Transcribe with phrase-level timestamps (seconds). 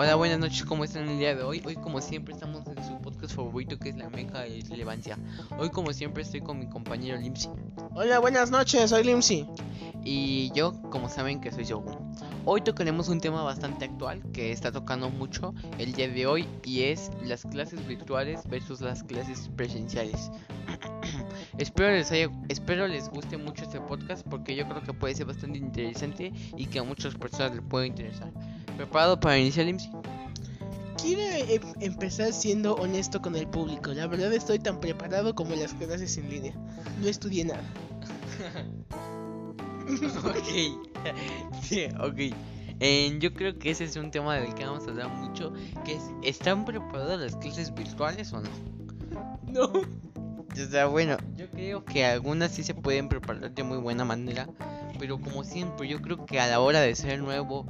[0.00, 1.60] Hola, buenas noches, ¿cómo están el día de hoy?
[1.66, 5.18] Hoy como siempre estamos en su podcast favorito que es La Meca de Relevancia.
[5.58, 7.48] Hoy como siempre estoy con mi compañero Limsi.
[7.96, 9.48] Hola, buenas noches, soy Limsi.
[10.04, 11.98] Y yo, como saben que soy Yogu.
[12.44, 16.82] Hoy tocaremos un tema bastante actual que está tocando mucho el día de hoy y
[16.82, 20.30] es las clases virtuales versus las clases presenciales.
[21.58, 25.26] espero les haya, espero les guste mucho este podcast porque yo creo que puede ser
[25.26, 28.30] bastante interesante y que a muchas personas les puede interesar.
[28.78, 29.90] ¿Preparado para iniciar, IMSI?
[31.02, 33.92] Quiero em, empezar siendo honesto con el público.
[33.92, 36.54] La verdad estoy tan preparado como las clases en línea.
[37.00, 37.64] No estudié nada.
[40.24, 41.60] ok.
[41.60, 42.36] sí, ok.
[42.78, 45.52] Eh, yo creo que ese es un tema del que vamos a hablar mucho.
[45.84, 48.50] Que es, ¿están preparadas las clases virtuales o no?
[49.48, 49.72] No.
[49.72, 54.46] O sea, bueno, yo creo que algunas sí se pueden preparar de muy buena manera.
[55.00, 57.66] Pero como siempre, yo creo que a la hora de ser nuevo,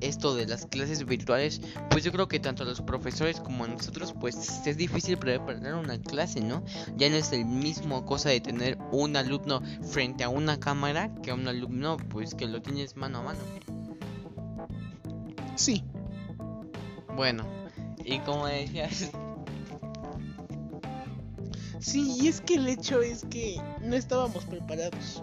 [0.00, 1.60] esto de las clases virtuales,
[1.90, 6.40] pues yo creo que tanto los profesores como nosotros, pues es difícil preparar una clase,
[6.40, 6.62] ¿no?
[6.96, 11.30] Ya no es el mismo cosa de tener un alumno frente a una cámara que
[11.30, 13.40] a un alumno, pues que lo tienes mano a mano.
[15.56, 15.84] Sí.
[17.16, 17.44] Bueno,
[18.04, 19.10] y como decías...
[21.80, 25.22] Sí, y es que el hecho es que no estábamos preparados.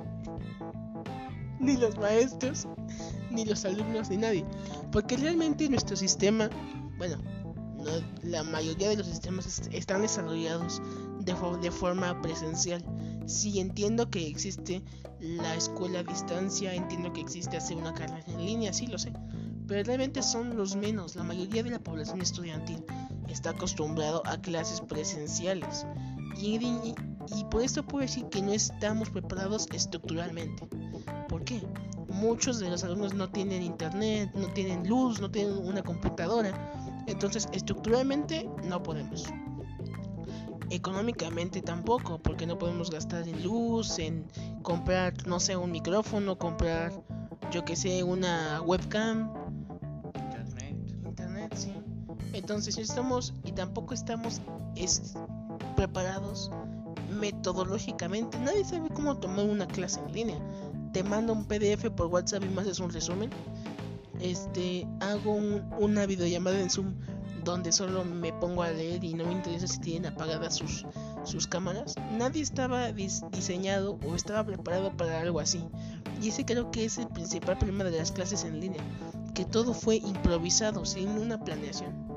[1.59, 2.67] Ni los maestros,
[3.35, 4.45] ni los alumnos, ni nadie.
[4.91, 6.49] Porque realmente nuestro sistema,
[6.97, 7.17] bueno,
[8.23, 10.81] la mayoría de los sistemas están desarrollados
[11.19, 12.83] de, forma presencial.
[13.25, 14.83] Sí, entiendo que existe
[15.19, 19.11] la escuela a distancia, entiendo que existe hacer una carrera en línea, sí lo sé.
[19.67, 21.15] Pero realmente son los menos.
[21.15, 22.83] La mayoría de la población estudiantil
[23.27, 25.85] está acostumbrado a clases presenciales.
[26.37, 30.67] Y, y por esto puedo decir que no estamos preparados estructuralmente.
[31.27, 31.61] ¿Por qué?
[32.15, 36.51] Muchos de los alumnos no tienen internet, no tienen luz, no tienen una computadora.
[37.07, 39.25] Entonces, estructuralmente no podemos.
[40.69, 44.27] Económicamente tampoco, porque no podemos gastar en luz, en
[44.63, 46.91] comprar, no sé, un micrófono, comprar,
[47.51, 49.31] yo que sé, una webcam.
[50.15, 50.75] Internet.
[51.05, 51.73] Internet, sí.
[52.33, 54.41] Entonces, estamos, y tampoco estamos
[55.75, 56.49] preparados
[57.19, 58.39] metodológicamente.
[58.39, 60.39] Nadie sabe cómo tomar una clase en línea
[60.95, 63.29] te mando un PDF por WhatsApp y me haces un resumen.
[64.21, 65.33] Este, hago
[65.77, 66.93] una videollamada en Zoom
[67.43, 70.85] donde solo me pongo a leer y no me interesa si tienen apagadas sus,
[71.25, 71.95] sus cámaras.
[72.17, 75.67] Nadie estaba diseñado o estaba preparado para algo así.
[76.21, 78.81] Y ese creo que es el principal problema de las clases en línea,
[79.33, 82.14] que todo fue improvisado, sin una planeación.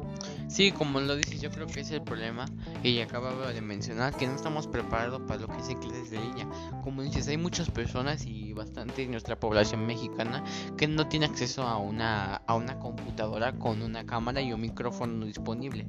[0.49, 2.47] Sí, como lo dices, yo creo que es el problema.
[2.83, 6.49] Y acababa de mencionar que no estamos preparados para lo que es clases de línea.
[6.83, 10.43] Como dices, hay muchas personas y bastante de nuestra población mexicana
[10.77, 15.27] que no tiene acceso a una, a una computadora con una cámara y un micrófono
[15.27, 15.87] disponible.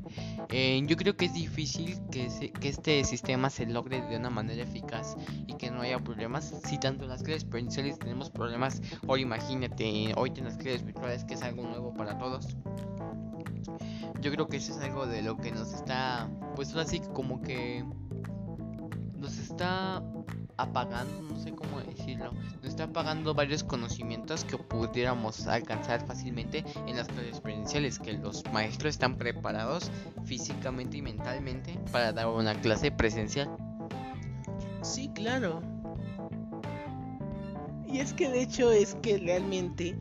[0.49, 4.63] Eh, yo creo que es difícil que, que este sistema se logre de una manera
[4.63, 5.15] eficaz
[5.47, 6.53] y que no haya problemas.
[6.65, 11.23] Si tanto en las clases presenciales tenemos problemas, hoy imagínate, hoy en las clases virtuales
[11.23, 12.57] que es algo nuevo para todos
[14.21, 17.83] yo creo que eso es algo de lo que nos está, pues así como que
[19.17, 20.03] nos está
[20.57, 26.97] apagando, no sé cómo decirlo, nos está apagando varios conocimientos que pudiéramos alcanzar fácilmente en
[26.97, 29.89] las clases presenciales, que los maestros están preparados
[30.25, 33.49] físicamente y mentalmente para dar una clase presencial.
[34.81, 35.61] Sí, claro.
[37.87, 39.97] Y es que el hecho es que realmente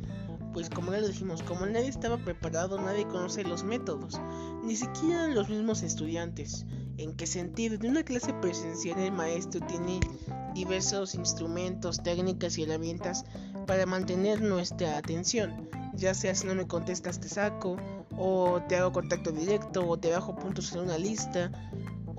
[0.52, 4.20] pues como ya lo dijimos, como nadie estaba preparado, nadie conoce los métodos,
[4.62, 6.66] ni siquiera los mismos estudiantes.
[6.96, 7.78] ¿En qué sentido?
[7.78, 10.00] De una clase presencial el maestro tiene
[10.54, 13.24] diversos instrumentos, técnicas y herramientas
[13.66, 17.76] para mantener nuestra atención, ya sea si no me contestas te saco,
[18.16, 21.52] o te hago contacto directo, o te bajo puntos en una lista,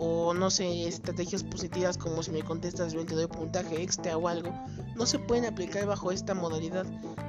[0.02, 4.30] o no sé, estrategias positivas como si me contestas bien te doy puntaje extra o
[4.30, 4.54] algo,
[4.96, 6.86] no se pueden aplicar bajo esta modalidad.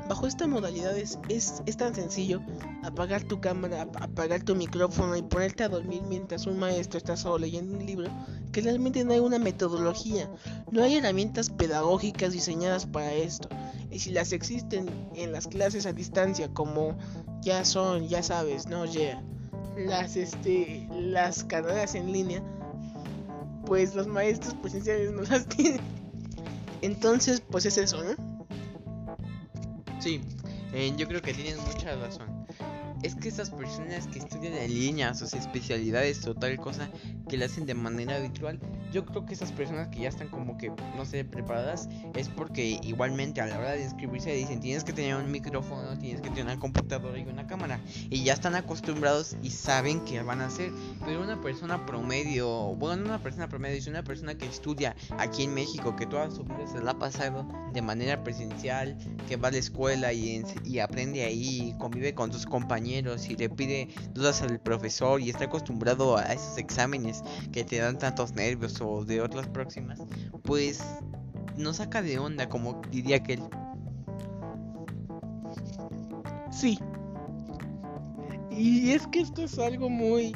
[0.09, 2.41] Bajo esta modalidad es, es, tan sencillo
[2.85, 7.39] apagar tu cámara, apagar tu micrófono y ponerte a dormir mientras un maestro está solo
[7.39, 8.09] leyendo un libro,
[8.53, 10.31] que realmente no hay una metodología,
[10.71, 13.49] no hay herramientas pedagógicas diseñadas para esto.
[13.91, 16.97] Y si las existen en las clases a distancia, como
[17.43, 19.23] ya son, ya sabes, no, ya,
[19.77, 22.43] las, este, las carreras en línea,
[23.67, 25.81] pues los maestros presenciales no las tienen.
[26.83, 28.15] Entonces, pues es eso, ¿no?
[30.01, 30.21] Sí,
[30.73, 32.40] eh, yo creo que tienen mucha razón.
[33.03, 36.91] Es que esas personas que estudian en línea sus especialidades o tal cosa
[37.29, 38.61] que la hacen de manera habitual
[38.93, 42.81] yo creo que esas personas que ya están como que, no sé, preparadas, es porque
[42.83, 46.45] igualmente a la hora de inscribirse dicen, tienes que tener un micrófono, tienes que tener
[46.45, 47.81] una computadora y una cámara.
[48.11, 50.73] Y ya están acostumbrados y saben qué van a hacer.
[51.05, 55.45] Pero una persona promedio, bueno, no una persona promedio, es una persona que estudia aquí
[55.45, 58.97] en México, que toda su vida se la ha pasado de manera presencial,
[59.29, 63.49] que va a la escuela y, y aprende ahí, convive con sus compañeros y le
[63.49, 67.23] pide dudas al profesor y está acostumbrado a esos exámenes
[67.53, 70.01] que te dan tantos nervios o de otras próximas,
[70.43, 70.83] pues
[71.57, 73.41] no saca de onda, como diría aquel.
[76.51, 76.79] Sí.
[78.51, 80.35] Y es que esto es algo muy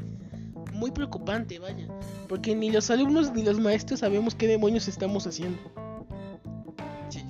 [0.72, 1.86] muy preocupante, vaya,
[2.28, 5.58] porque ni los alumnos ni los maestros sabemos qué demonios estamos haciendo.
[7.08, 7.22] Sí,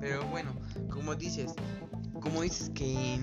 [0.00, 0.54] Pero bueno,
[0.90, 1.54] como dices,
[2.24, 3.18] como dices que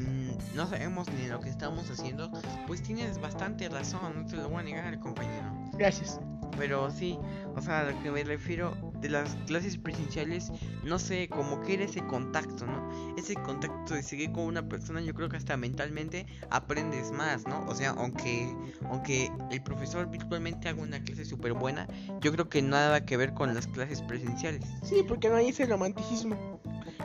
[0.55, 2.31] no sabemos ni lo que estamos haciendo,
[2.67, 5.51] pues tienes bastante razón, no te lo voy a negar, compañero.
[5.73, 6.19] Gracias.
[6.57, 7.17] Pero sí,
[7.55, 10.51] o sea, a lo que me refiero de las clases presenciales,
[10.83, 13.15] no sé, como que era ese contacto, ¿no?
[13.17, 17.65] Ese contacto de seguir con una persona, yo creo que hasta mentalmente aprendes más, ¿no?
[17.67, 18.55] O sea, aunque,
[18.89, 21.87] aunque el profesor virtualmente haga una clase súper buena,
[22.21, 24.63] yo creo que nada que ver con las clases presenciales.
[24.83, 26.60] Sí, porque no hay ese romanticismo.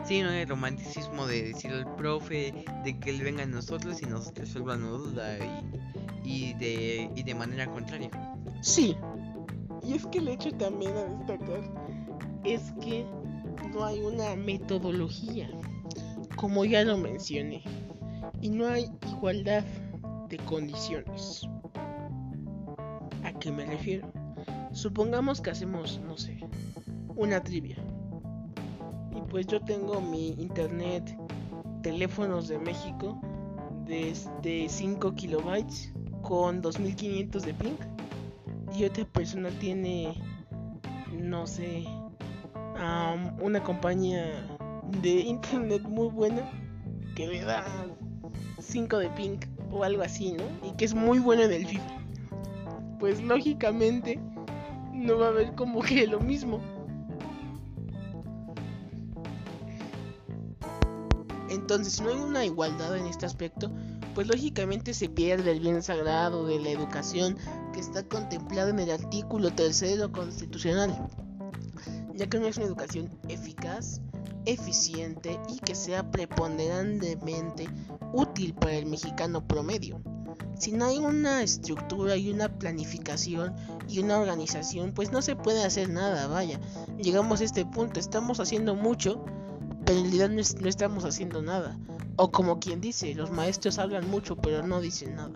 [0.06, 2.55] Sí, no hay romanticismo de decir al profe,
[2.85, 5.37] de que él venga a nosotros y nos resuelva una duda
[6.25, 8.11] y, y, de, y de manera contraria.
[8.61, 8.97] Sí,
[9.82, 11.61] y es que el hecho también a destacar
[12.44, 13.05] es que
[13.73, 15.50] no hay una metodología,
[16.37, 17.62] como ya lo mencioné,
[18.41, 19.64] y no hay igualdad
[20.29, 21.49] de condiciones.
[23.25, 24.09] ¿A qué me refiero?
[24.73, 26.38] Supongamos que hacemos, no sé,
[27.17, 27.76] una trivia.
[29.37, 31.15] Pues yo tengo mi internet,
[31.83, 33.21] teléfonos de México,
[33.85, 35.93] desde 5 kilobytes
[36.23, 37.77] con 2500 de ping
[38.75, 40.15] y otra persona tiene,
[41.12, 41.85] no sé,
[43.43, 44.43] una compañía
[45.03, 46.41] de internet muy buena
[47.15, 47.62] que le da
[48.59, 50.44] 5 de pink o algo así, ¿no?
[50.67, 51.99] Y que es muy bueno en el FIFA.
[52.99, 54.19] Pues lógicamente
[54.94, 56.59] no va a haber como que lo mismo.
[61.66, 63.72] Entonces, si no hay una igualdad en este aspecto,
[64.14, 67.36] pues lógicamente se pierde el bien sagrado de la educación
[67.72, 70.96] que está contemplado en el artículo tercero constitucional,
[72.14, 74.00] ya que no es una educación eficaz,
[74.44, 77.66] eficiente y que sea preponderantemente
[78.12, 80.00] útil para el mexicano promedio.
[80.60, 83.56] Si no hay una estructura y una planificación
[83.88, 86.60] y una organización, pues no se puede hacer nada, vaya.
[86.96, 89.24] Llegamos a este punto, estamos haciendo mucho,
[89.87, 91.77] en realidad no, estamos haciendo nada.
[92.17, 95.33] O como quien dice, los maestros hablan mucho pero no dicen nada.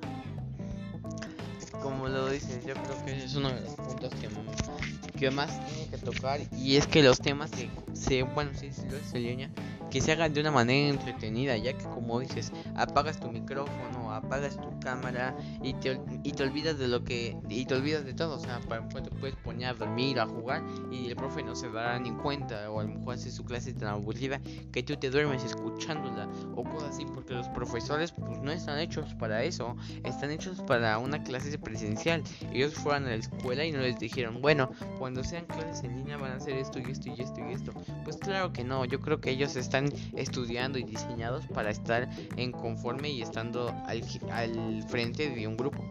[1.82, 5.48] Como lo dices, yo creo que ese es uno de los puntos que, que más
[5.66, 9.50] tiene que tocar y es que los temas se, se bueno, sí, sí, lo es,
[9.90, 14.56] que se hagan de una manera entretenida, ya que como dices, apagas tu micrófono, apagas
[14.56, 18.36] tu cámara y te, y te olvidas de lo que y te olvidas de todo,
[18.36, 21.70] o sea, para te puedes poner a dormir, a jugar y el profe no se
[21.70, 24.40] dará ni cuenta o a lo mejor hace su clase tan aburrida
[24.72, 29.14] que tú te duermes escuchándola o cosas así, porque los profesores pues no están hechos
[29.14, 32.22] para eso, están hechos para una clase presencial.
[32.52, 36.16] Ellos fueron a la escuela y no les dijeron, bueno, cuando sean clases en línea
[36.16, 37.72] van a hacer esto y esto y esto y esto.
[38.04, 42.52] Pues claro que no, yo creo que ellos están estudiando y diseñados para estar en
[42.52, 45.82] conforme y estando al, al frente de un grupo.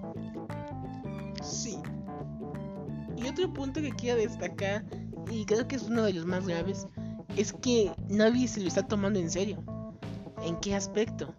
[1.44, 1.80] Sí.
[3.18, 4.86] Y otro punto que quiero destacar,
[5.30, 6.88] y creo que es uno de los más graves,
[7.36, 9.64] es que nadie se lo está tomando en serio.
[10.44, 11.34] ¿En qué aspecto?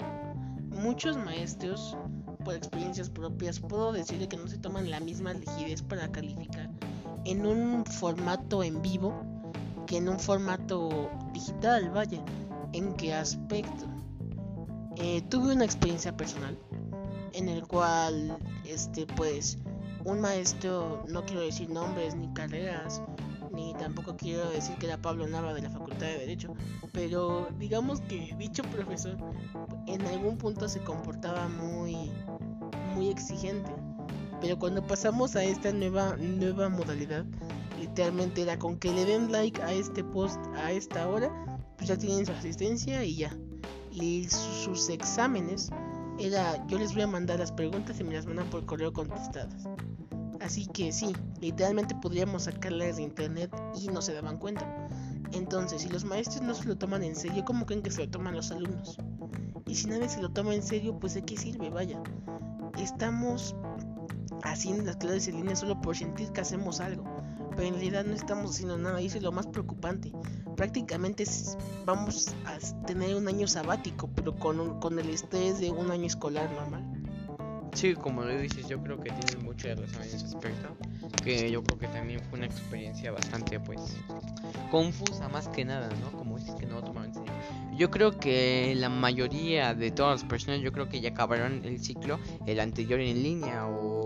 [0.68, 1.96] Muchos maestros,
[2.44, 6.70] por experiencias propias, puedo decirle que no se toman la misma rigidez para calificar
[7.24, 9.14] en un formato en vivo
[9.86, 12.22] que en un formato digital, vaya.
[12.72, 13.86] ¿En qué aspecto?
[14.96, 16.56] Eh, tuve una experiencia personal
[17.40, 19.58] en el cual, este, pues,
[20.04, 23.02] un maestro, no quiero decir nombres ni carreras,
[23.52, 26.54] ni tampoco quiero decir que era Pablo Nava de la Facultad de Derecho,
[26.92, 29.16] pero digamos que dicho profesor
[29.86, 32.12] en algún punto se comportaba muy,
[32.94, 33.70] muy exigente.
[34.40, 37.24] Pero cuando pasamos a esta nueva, nueva modalidad,
[37.78, 41.30] literalmente era con que le den like a este post a esta hora,
[41.76, 43.36] pues ya tienen su asistencia y ya.
[43.90, 45.70] Y sus exámenes
[46.20, 49.68] era, yo les voy a mandar las preguntas y me las mandan por correo contestadas.
[50.40, 53.50] Así que sí, literalmente podríamos sacarlas de internet
[53.80, 54.88] y no se daban cuenta.
[55.32, 58.10] Entonces, si los maestros no se lo toman en serio, ¿cómo creen que se lo
[58.10, 58.96] toman los alumnos?
[59.66, 62.02] Y si nadie se lo toma en serio, pues de qué sirve, vaya.
[62.78, 63.54] Estamos
[64.42, 67.04] haciendo las clases en línea solo por sentir que hacemos algo,
[67.50, 70.12] pero en realidad no estamos haciendo nada y eso es lo más preocupante.
[70.56, 71.24] Prácticamente
[71.84, 76.50] vamos a tener un año sabático, pero con, con el estrés de un año escolar
[76.52, 77.00] normal.
[77.72, 80.76] Sí, como lo dices, yo creo que tienes mucha razón en ese aspecto.
[81.22, 83.96] Que yo creo que también fue una experiencia bastante, pues,
[84.70, 86.16] confusa más que nada, ¿no?
[86.18, 87.32] Como dices que no tomaron en serio.
[87.76, 91.80] Yo creo que la mayoría de todas las personas, yo creo que ya acabaron el
[91.80, 93.99] ciclo, el anterior en línea o,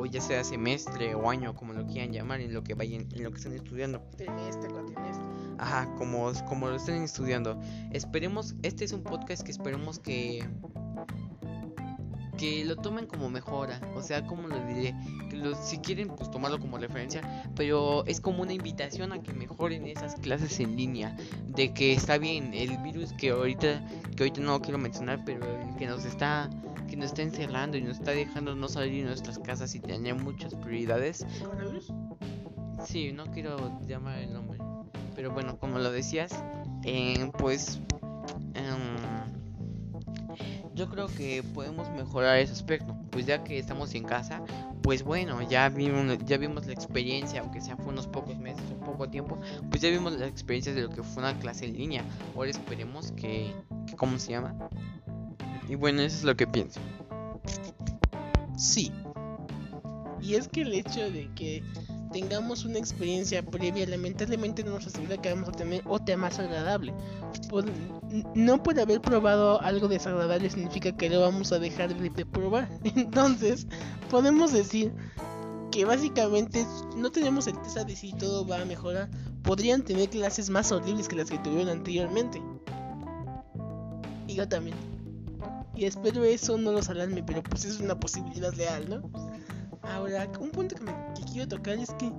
[0.00, 3.22] o ya sea semestre o año, como lo quieran llamar, en lo que vayan, en
[3.22, 4.00] lo que estén estudiando.
[4.16, 5.26] Trimestre, cuatrimestre.
[5.58, 7.60] Ajá, como, como lo estén estudiando.
[7.92, 10.48] Esperemos, este es un podcast que esperemos que
[12.38, 14.94] que lo tomen como mejora, o sea, como lo diré,
[15.28, 17.20] que si quieren pues tomarlo como referencia,
[17.54, 21.14] pero es como una invitación a que mejoren esas clases en línea,
[21.48, 25.76] de que está bien el virus que ahorita que ahorita no quiero mencionar, pero el
[25.76, 26.48] que nos está
[26.90, 30.16] que nos está encerrando y nos está dejando no salir de nuestras casas y tener
[30.16, 31.24] muchas prioridades.
[31.40, 31.92] ¿Coronavirus?
[32.84, 34.58] Sí, no quiero llamar el nombre,
[35.14, 36.32] pero bueno, como lo decías,
[36.84, 37.80] eh, pues
[40.80, 42.96] yo creo que podemos mejorar ese aspecto.
[43.10, 44.42] Pues ya que estamos en casa,
[44.82, 48.80] pues bueno, ya vimos, ya vimos la experiencia, aunque sea fue unos pocos meses, un
[48.80, 52.04] poco tiempo, pues ya vimos la experiencia de lo que fue una clase en línea.
[52.34, 53.54] Ahora esperemos que,
[53.86, 54.54] que ¿cómo se llama?
[55.70, 56.80] Y bueno, eso es lo que pienso.
[58.56, 58.90] Sí.
[60.20, 61.62] Y es que el hecho de que
[62.12, 66.92] tengamos una experiencia previa, lamentablemente no nos asegura que vamos a tener otra más agradable.
[68.34, 72.68] no por haber probado algo desagradable significa que lo vamos a dejar de, probar.
[72.96, 73.68] Entonces,
[74.10, 74.92] podemos decir
[75.70, 79.08] que básicamente no tenemos certeza de si todo va a mejorar.
[79.44, 82.42] Podrían tener clases más horribles que las que tuvieron anteriormente.
[84.26, 84.76] Y yo también.
[85.80, 89.10] Y espero eso no los alarme, pero pues es una posibilidad real, ¿no?
[89.80, 90.92] Ahora, un punto que, me,
[91.32, 92.12] quiero tocar es que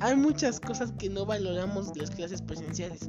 [0.00, 3.08] hay muchas cosas que no valoramos de las clases presenciales.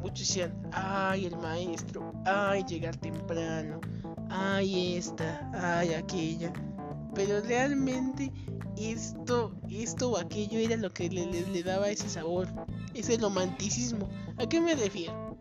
[0.00, 3.80] Muchos decían, ay, el maestro, ay, llegar temprano,
[4.28, 6.52] ay, esta, ay, aquella.
[7.14, 8.32] Pero realmente
[8.76, 12.48] esto, esto o aquello era lo que le, le daba ese sabor,
[12.92, 14.08] ese romanticismo.
[14.38, 15.38] ¿A qué me refiero?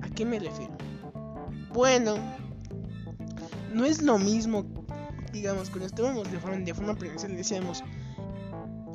[0.00, 0.74] ¿A qué me refiero?
[1.74, 2.16] Bueno,
[3.76, 4.64] no es lo mismo
[5.36, 7.84] digamos, cuando estábamos de forma, de forma presencial decíamos,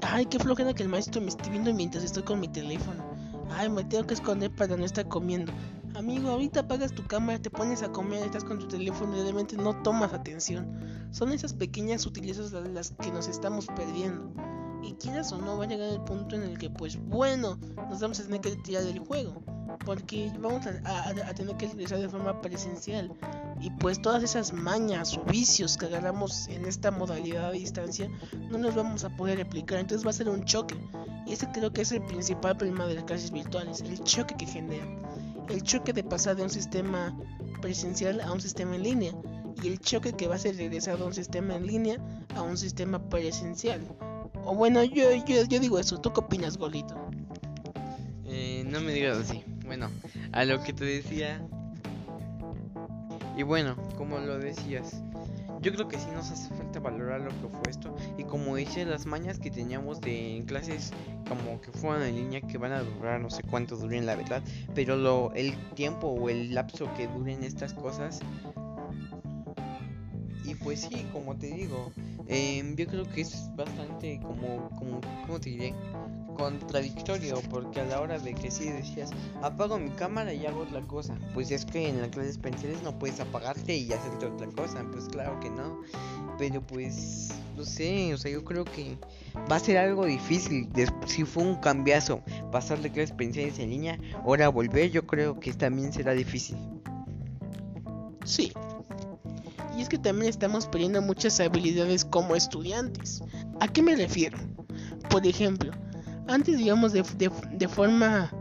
[0.02, 3.04] ay, qué flojera que el maestro me esté viendo mientras estoy con mi teléfono.
[3.52, 5.52] Ay, me tengo que esconder para no estar comiendo.
[5.96, 9.58] Amigo, ahorita apagas tu cámara, te pones a comer, estás con tu teléfono y realmente
[9.58, 10.80] no tomas atención.
[11.12, 14.32] Son esas pequeñas sutilezas las que nos estamos perdiendo.
[14.82, 17.60] Y quieras o no, va a llegar el punto en el que, pues bueno,
[17.90, 19.44] nos vamos a tener que tirar del juego.
[19.86, 23.12] Porque vamos a, tener que utilizar de forma presencial.
[23.62, 28.10] Y pues todas esas mañas o vicios que agarramos en esta modalidad a distancia
[28.50, 29.80] no nos vamos a poder replicar.
[29.80, 30.76] Entonces va a ser un choque.
[31.28, 33.82] Y ese creo que es el principal problema de las clases virtuales.
[33.82, 34.86] El choque que genera.
[35.48, 37.16] El choque de pasar de un sistema
[37.62, 39.14] presencial a un sistema en línea.
[39.62, 41.98] Y el choque que va a ser regresar de un sistema en línea
[42.36, 43.80] a un sistema presencial.
[44.44, 46.02] O bueno, yo, yo, yo digo eso.
[46.02, 46.96] ¿Tú qué opinas, Golito?
[48.26, 49.44] Eh, no me digas así.
[49.68, 49.92] Bueno,
[50.32, 51.46] a lo que te decía
[53.38, 55.02] y bueno, como lo decías,
[55.62, 57.96] yo creo que sí nos hace falta valorar lo que fue esto.
[58.18, 60.92] Y como dice, las mañas que teníamos de clases
[61.30, 64.42] como que fueron en línea que van a durar no sé cuánto duren la verdad.
[64.74, 68.20] Pero lo, el tiempo o el lapso que duren estas cosas.
[70.44, 71.92] Y pues sí, como te digo,
[72.28, 75.76] em, yo creo que es bastante como, como, ¿cómo te diré?
[76.36, 79.12] Contradictorio porque a la hora de que si decías
[79.42, 82.98] apago mi cámara y hago otra cosa pues es que en las clases pensiles no
[82.98, 85.82] puedes apagarte y hacer otra cosa pues claro que no.
[86.38, 88.98] Pero pues no sé o sea yo creo que
[89.52, 90.70] va a ser algo difícil
[91.06, 92.22] si fue un cambiazo
[92.52, 96.58] pasar de clases pensiles en línea ahora volver yo creo que también será difícil.
[98.24, 98.54] Sí.
[99.78, 103.24] Y es que también estamos perdiendo muchas habilidades como estudiantes.
[103.60, 104.38] A qué me refiero
[105.12, 105.72] por ejemplo
[106.32, 107.04] antes, digamos, de,
[107.52, 108.32] de, forma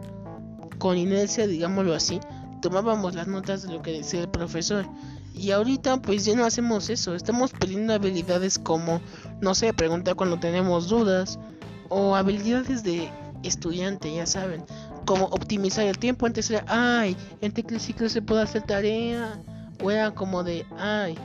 [0.79, 2.21] con inercia, digámoslo así,
[2.63, 4.87] tomábamos las notas de lo que decía el profesor.
[5.35, 9.01] Y ahorita pues ya no hacemos eso, estamos perdiendo habilidades como,
[9.41, 11.39] no sé, preguntar cuando tenemos dudas
[11.89, 13.11] o habilidades de
[13.43, 14.65] estudiante, ya saben,
[15.07, 16.27] como optimizar el tiempo.
[16.27, 19.41] Antes era, ay, entre que ciclo se puede hacer tarea,
[19.83, 21.17] o era como de, ay,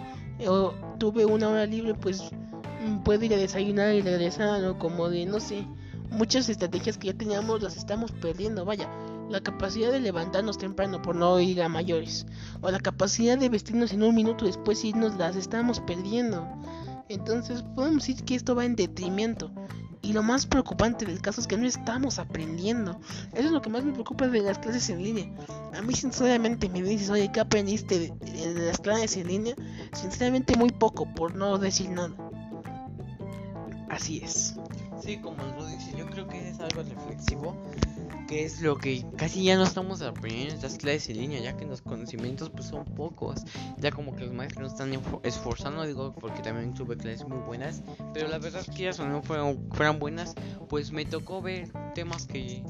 [0.48, 2.24] o tuve una hora libre, pues
[2.86, 5.68] mm, puedo ir a desayunar y regresar, o como de, no sé,
[6.16, 8.66] muchas estrategias que ya teníamos las estamos perdiendo.
[8.66, 8.90] Vaya,
[9.30, 12.26] la capacidad de levantarnos temprano por no ir a mayores,
[12.62, 16.48] o la capacidad de vestirnos en un minuto después y nos las estamos perdiendo.
[17.10, 19.52] Entonces podemos decir que esto va en detrimento.
[20.02, 23.00] Y lo más preocupante del caso es que no estamos aprendiendo.
[23.34, 25.34] Eso es lo que más me preocupa de las clases en línea.
[25.74, 29.56] A mí sinceramente me dices, oye, ¿qué aprendiste de las clases en línea?
[29.94, 32.14] Sinceramente muy poco, por no decir nada.
[33.90, 34.56] Así es.
[35.02, 37.56] Sí, como lo dices, yo creo que es algo reflexivo,
[38.28, 41.56] que es lo que casi ya no estamos aprendiendo en estas clases en línea, ya
[41.56, 43.44] que los conocimientos pues son pocos,
[43.78, 47.84] ya como que los maestros no están esforzando, digo, porque también tuve clases muy buenas,
[48.14, 50.34] pero la verdad que ellas no fueron, fueran buenas,
[50.70, 52.64] pues me tocó ver temas que,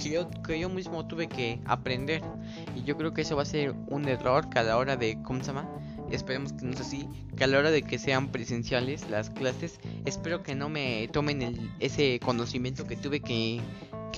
[0.00, 2.22] que, yo, que yo mismo tuve que aprender,
[2.76, 5.48] y yo creo que eso va a ser un error cada hora de, ¿cómo se
[5.48, 5.68] llama?
[6.10, 9.80] Esperemos que no sea así, que a la hora de que sean presenciales las clases,
[10.04, 13.60] espero que no me tomen el, ese conocimiento que tuve que,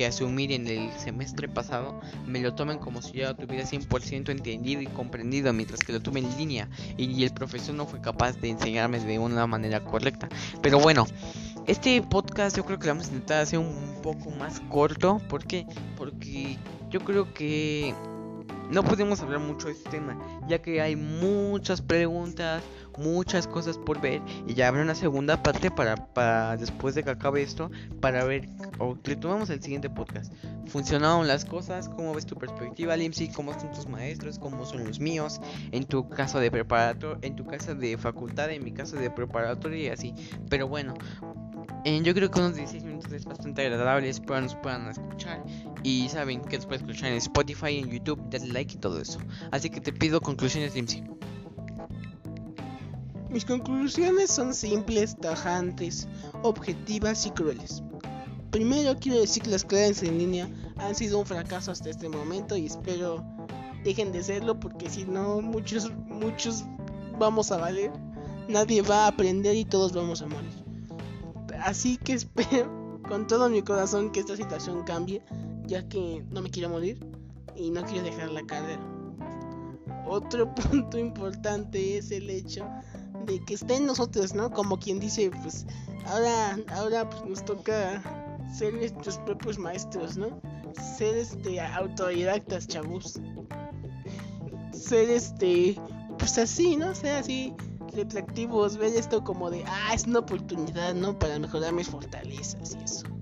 [0.07, 4.83] asumir en el semestre pasado, me lo tomen como si yo lo tuviera 100% entendido
[4.83, 8.49] y comprendido, mientras que lo tuve en línea y el profesor no fue capaz de
[8.49, 10.29] enseñarme de una manera correcta.
[10.61, 11.07] Pero bueno,
[11.69, 15.47] este podcast yo creo que lo vamos a intentar hacer un poco más corto, ¿por
[15.47, 15.67] qué?
[15.97, 16.59] Porque
[16.91, 17.95] yo creo que
[18.73, 22.63] no podemos hablar mucho de este tema, ya que hay muchas preguntas,
[22.97, 27.43] muchas cosas por ver, y ya habrá una segunda parte para, después de que acabe
[27.43, 28.49] esto, para ver,
[28.79, 30.33] o retomamos el siguiente podcast.
[30.67, 31.91] ¿Funcionaron las cosas?
[31.91, 33.29] ¿Cómo ves tu perspectiva, Limsi?
[33.29, 34.39] ¿Cómo son tus maestros?
[34.39, 35.41] ¿Cómo son los míos?
[35.71, 39.79] En tu caso de preparatorio, en tu caso de facultad, en mi caso de preparatoria
[39.79, 40.15] y así.
[40.49, 40.95] Pero bueno,
[41.85, 45.43] yo creo que unos 16 minutos es bastante agradable, espero nos puedan escuchar
[45.83, 49.19] y saben que pueden escuchar en Spotify, en YouTube, darle like y todo eso.
[49.51, 51.03] Así que te pido conclusiones, Limsi.
[53.31, 56.07] Mis conclusiones son simples, tajantes,
[56.43, 57.83] objetivas y crueles.
[58.51, 62.57] Primero quiero decir que las clases en línea han sido un fracaso hasta este momento
[62.57, 63.25] y espero
[63.85, 66.65] dejen de serlo porque si no muchos muchos
[67.19, 67.91] vamos a valer,
[68.49, 70.53] nadie va a aprender y todos vamos a morir.
[71.65, 75.23] Así que espero con todo mi corazón que esta situación cambie,
[75.73, 76.99] ya que no me quiero morir
[77.57, 78.83] y no quiero dejar la carrera.
[80.07, 82.69] Otro punto importante es el hecho
[83.25, 84.51] de que estén nosotros, ¿no?
[84.51, 85.67] Como quien dice, pues
[86.07, 88.03] ahora, ahora pues nos toca
[88.53, 90.43] ser nuestros propios maestros, ¿no?
[90.99, 93.19] Ser este autodidactas, chavos.
[94.73, 95.81] Ser este,
[96.19, 96.95] pues así, ¿no?
[96.95, 97.55] Ser así
[97.95, 101.19] reflectivos, ver esto como de, ah, es una oportunidad, ¿no?
[101.19, 103.22] Para mejorar mis fortalezas y eso.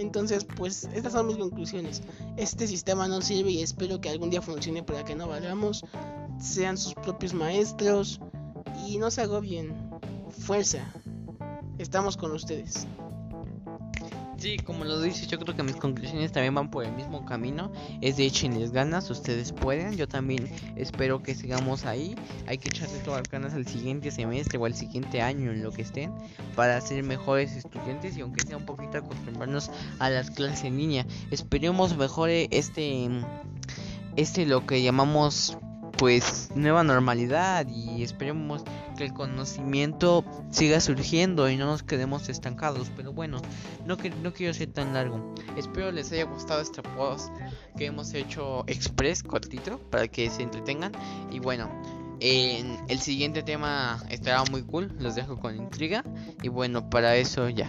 [0.00, 2.02] Entonces, pues estas son mis conclusiones.
[2.38, 5.84] Este sistema no sirve y espero que algún día funcione para que no valgamos,
[6.38, 8.18] sean sus propios maestros
[8.86, 9.74] y no se agobien.
[10.30, 10.78] Fuerza.
[11.76, 12.86] Estamos con ustedes.
[14.40, 17.70] Sí, como lo dices, yo creo que mis conclusiones también van por el mismo camino.
[18.00, 19.98] Es de echenles ganas, ustedes pueden.
[19.98, 22.14] Yo también espero que sigamos ahí.
[22.46, 25.70] Hay que echarle todas las ganas al siguiente semestre o al siguiente año en lo
[25.72, 26.14] que estén
[26.56, 31.06] para ser mejores estudiantes y aunque sea un poquito acostumbrarnos a las clases en línea.
[31.30, 33.10] Esperemos mejore este
[34.16, 35.58] este lo que llamamos
[36.00, 38.64] pues nueva normalidad y esperemos
[38.96, 42.90] que el conocimiento siga surgiendo y no nos quedemos estancados.
[42.96, 43.42] Pero bueno,
[43.84, 45.34] no, que, no quiero ser tan largo.
[45.58, 47.30] Espero les haya gustado este post
[47.76, 50.92] que hemos hecho express cortito para que se entretengan.
[51.30, 51.70] Y bueno,
[52.20, 56.02] en el siguiente tema estará muy cool, los dejo con intriga.
[56.42, 57.68] Y bueno, para eso ya.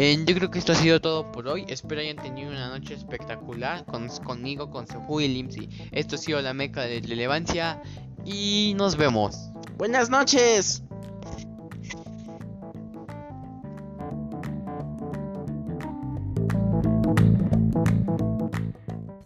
[0.00, 1.64] Eh, yo creo que esto ha sido todo por hoy.
[1.66, 5.68] Espero hayan tenido una noche espectacular con, conmigo, con Sefu y Limsi.
[5.90, 7.82] Esto ha sido la meca de relevancia
[8.24, 9.50] y nos vemos.
[9.76, 10.84] Buenas noches.